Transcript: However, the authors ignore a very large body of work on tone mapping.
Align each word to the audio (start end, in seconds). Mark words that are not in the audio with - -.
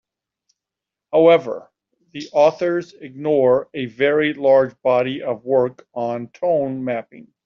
However, 1.11 1.71
the 2.11 2.27
authors 2.33 2.93
ignore 2.93 3.69
a 3.75 3.85
very 3.85 4.33
large 4.33 4.73
body 4.81 5.21
of 5.21 5.45
work 5.45 5.87
on 5.93 6.29
tone 6.29 6.83
mapping. 6.83 7.27